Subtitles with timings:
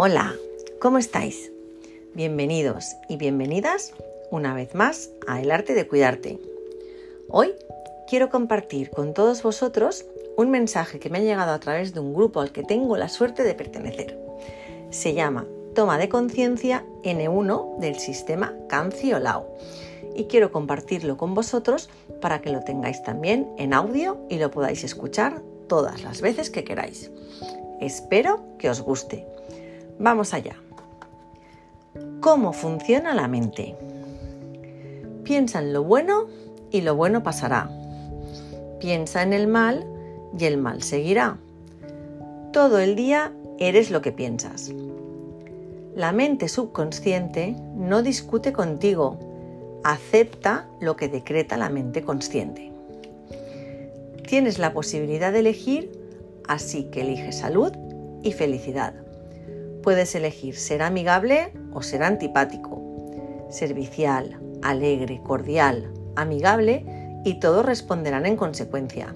[0.00, 0.36] Hola,
[0.80, 1.50] ¿cómo estáis?
[2.14, 3.94] Bienvenidos y bienvenidas
[4.30, 6.38] una vez más a El arte de cuidarte.
[7.28, 7.52] Hoy
[8.08, 10.04] quiero compartir con todos vosotros
[10.36, 13.08] un mensaje que me ha llegado a través de un grupo al que tengo la
[13.08, 14.16] suerte de pertenecer.
[14.90, 19.48] Se llama Toma de conciencia N1 del sistema Cancio-Lao
[20.14, 24.84] y quiero compartirlo con vosotros para que lo tengáis también en audio y lo podáis
[24.84, 27.10] escuchar todas las veces que queráis.
[27.80, 29.26] Espero que os guste.
[29.98, 30.54] Vamos allá.
[32.20, 33.74] ¿Cómo funciona la mente?
[35.24, 36.26] Piensa en lo bueno
[36.70, 37.68] y lo bueno pasará.
[38.80, 39.84] Piensa en el mal
[40.38, 41.38] y el mal seguirá.
[42.52, 44.72] Todo el día eres lo que piensas.
[45.96, 49.18] La mente subconsciente no discute contigo,
[49.82, 52.70] acepta lo que decreta la mente consciente.
[54.28, 55.90] Tienes la posibilidad de elegir,
[56.46, 57.72] así que elige salud
[58.22, 59.07] y felicidad.
[59.88, 66.84] Puedes elegir ser amigable o ser antipático, servicial, alegre, cordial, amigable
[67.24, 69.14] y todos responderán en consecuencia.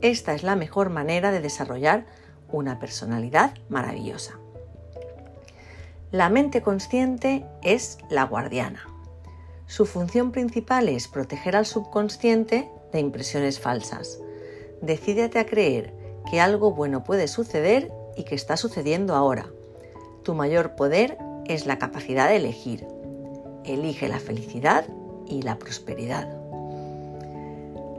[0.00, 2.06] Esta es la mejor manera de desarrollar
[2.50, 4.40] una personalidad maravillosa.
[6.10, 8.88] La mente consciente es la guardiana.
[9.66, 14.18] Su función principal es proteger al subconsciente de impresiones falsas.
[14.82, 15.94] Decídete a creer
[16.28, 19.46] que algo bueno puede suceder y que está sucediendo ahora.
[20.24, 22.86] Tu mayor poder es la capacidad de elegir.
[23.64, 24.86] Elige la felicidad
[25.26, 26.28] y la prosperidad.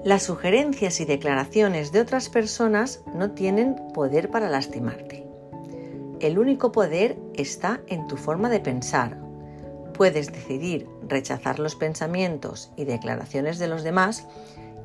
[0.03, 5.25] Las sugerencias y declaraciones de otras personas no tienen poder para lastimarte.
[6.19, 9.17] El único poder está en tu forma de pensar,
[9.95, 14.27] puedes decidir rechazar los pensamientos y declaraciones de los demás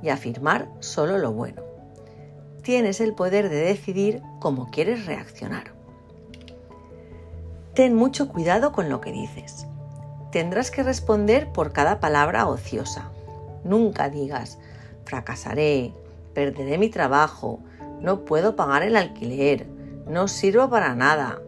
[0.02, 1.62] y afirmar solo lo bueno.
[2.62, 5.80] Tienes el poder de decidir cómo quieres reaccionar.
[7.80, 9.66] Ten mucho cuidado con lo que dices.
[10.32, 13.08] Tendrás que responder por cada palabra ociosa.
[13.64, 14.58] Nunca digas,
[15.06, 15.94] fracasaré,
[16.34, 17.60] perderé mi trabajo,
[18.02, 19.66] no puedo pagar el alquiler,
[20.06, 21.41] no sirvo para nada,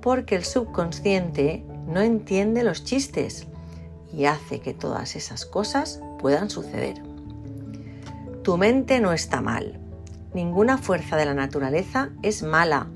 [0.00, 3.48] porque el subconsciente no entiende los chistes
[4.16, 7.02] y hace que todas esas cosas puedan suceder.
[8.44, 9.80] Tu mente no está mal.
[10.34, 12.86] Ninguna fuerza de la naturaleza es mala.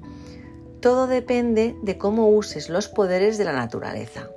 [0.80, 4.30] Todo depende de cómo uses los poderes de la naturaleza.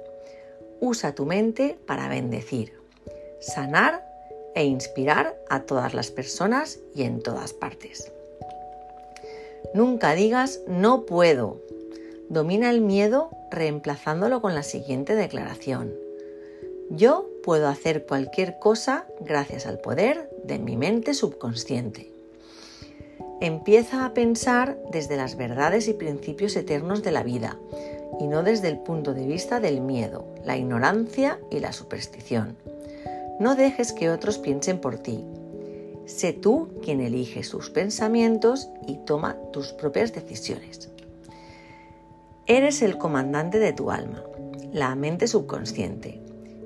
[0.80, 2.74] Usa tu mente para bendecir,
[3.40, 4.04] sanar
[4.56, 8.12] e inspirar a todas las personas y en todas partes.
[9.74, 11.62] Nunca digas no puedo.
[12.30, 15.94] Domina el miedo reemplazándolo con la siguiente declaración.
[16.90, 22.11] Yo puedo hacer cualquier cosa gracias al poder de mi mente subconsciente.
[23.42, 27.58] Empieza a pensar desde las verdades y principios eternos de la vida
[28.20, 32.56] y no desde el punto de vista del miedo, la ignorancia y la superstición.
[33.40, 35.26] No dejes que otros piensen por ti.
[36.06, 40.92] Sé tú quien elige sus pensamientos y toma tus propias decisiones.
[42.46, 44.24] Eres el comandante de tu alma,
[44.72, 46.22] la mente subconsciente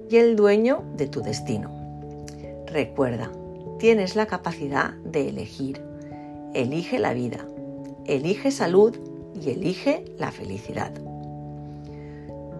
[0.09, 1.71] y el dueño de tu destino.
[2.67, 3.31] Recuerda,
[3.79, 5.84] tienes la capacidad de elegir.
[6.55, 7.45] Elige la vida,
[8.05, 8.95] elige salud
[9.33, 10.93] y elige la felicidad.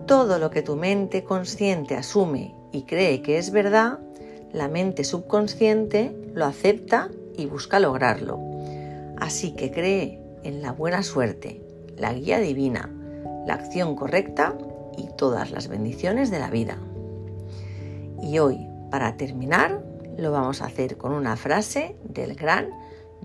[0.06, 4.00] Todo lo que tu mente consciente asume y cree que es verdad,
[4.52, 8.38] la mente subconsciente lo acepta y busca lograrlo.
[9.16, 11.62] Así que cree en la buena suerte,
[11.98, 12.94] la guía divina,
[13.48, 14.58] la acción correcta
[14.98, 16.78] y todas las bendiciones de la vida.
[18.22, 19.82] Y hoy, para terminar,
[20.18, 22.72] lo vamos a hacer con una frase del gran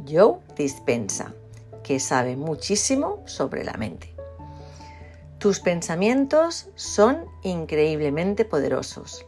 [0.08, 1.34] Joe Dispensa,
[1.82, 4.14] que sabe muchísimo sobre la mente.
[5.38, 9.24] Tus pensamientos son increíblemente poderosos.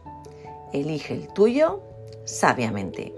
[0.71, 1.81] Elige el tuyo
[2.25, 3.13] sabiamente.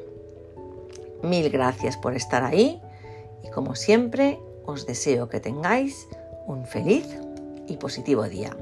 [1.22, 2.82] Mil gracias por estar ahí
[3.44, 6.08] y como siempre os deseo que tengáis
[6.48, 7.06] un feliz
[7.68, 8.56] y positivo día.